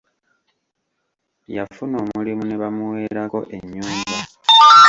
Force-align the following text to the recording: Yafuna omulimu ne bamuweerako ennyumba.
Yafuna 1.55 1.95
omulimu 2.03 2.43
ne 2.45 2.55
bamuweerako 2.61 3.39
ennyumba. 3.57 4.11